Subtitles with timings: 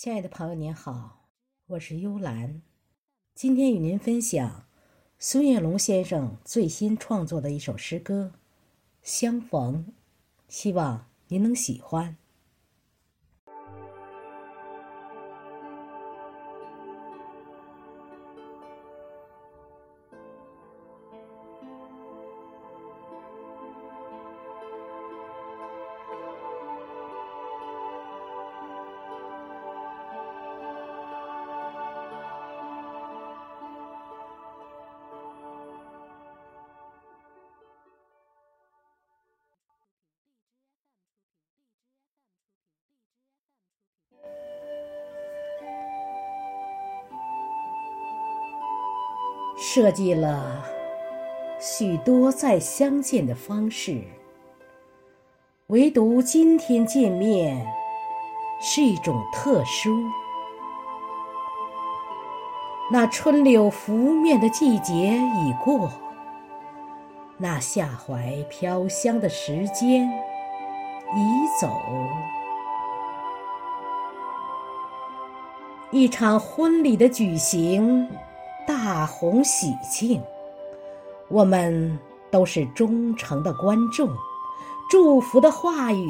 [0.00, 1.28] 亲爱的朋友，您好，
[1.66, 2.62] 我是幽兰，
[3.34, 4.68] 今天与您分享
[5.18, 8.30] 孙月龙先生最新创作的一首诗歌
[9.02, 9.86] 《相逢》，
[10.46, 12.16] 希望您能喜欢。
[49.60, 50.64] 设计了
[51.60, 54.00] 许多再相见的方式，
[55.66, 57.66] 唯独今天见面
[58.60, 59.90] 是一种特殊。
[62.92, 65.90] 那春柳拂面的季节已过，
[67.36, 71.68] 那夏槐飘香的时间已走，
[75.90, 78.08] 一场婚礼的举行。
[78.68, 80.22] 大红喜庆，
[81.28, 81.98] 我们
[82.30, 84.10] 都是忠诚的观众，
[84.90, 86.06] 祝福的话语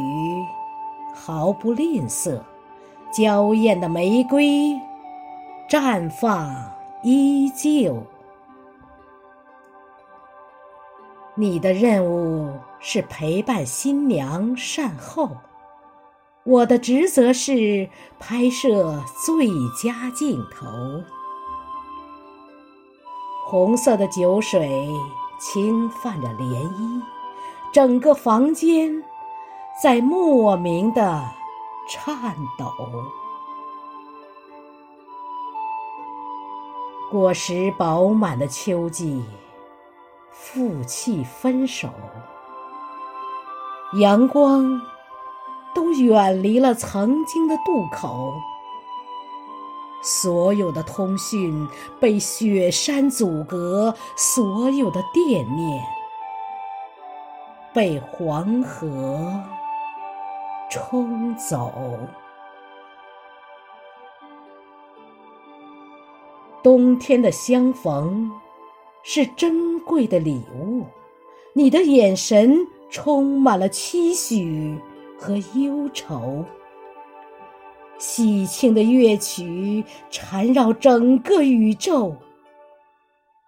[1.15, 2.41] 毫不吝啬，
[3.13, 4.77] 娇艳的玫瑰
[5.71, 6.53] 绽放
[7.05, 8.03] 依旧。
[11.37, 15.31] 你的任务是陪伴新娘善后，
[16.43, 19.47] 我的职责是拍摄最
[19.81, 20.67] 佳镜头。
[23.51, 24.95] 红色的酒水
[25.41, 27.03] 轻泛着涟漪，
[27.73, 29.03] 整个房间
[29.83, 31.25] 在莫名的
[31.89, 32.71] 颤抖。
[37.11, 39.25] 果实饱满的秋季，
[40.31, 41.89] 负气分手，
[43.99, 44.79] 阳光
[45.75, 48.35] 都远离了曾经的渡口。
[50.03, 51.67] 所有的通讯
[52.01, 55.85] 被雪山阻隔，所有的惦念
[57.75, 59.41] 被黄河
[60.71, 61.73] 冲走。
[66.63, 68.31] 冬天的相逢
[69.03, 70.85] 是珍贵的礼物，
[71.53, 74.79] 你的眼神充满了期许
[75.19, 76.45] 和忧愁。
[77.99, 82.15] 喜庆的乐曲缠绕整个宇宙，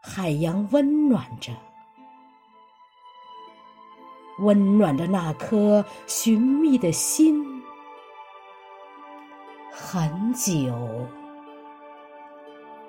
[0.03, 1.53] 海洋温暖着，
[4.41, 7.63] 温暖着那颗寻觅的心，
[9.71, 10.75] 很久，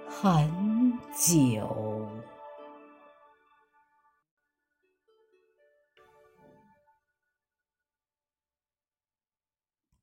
[0.09, 2.07] 很久。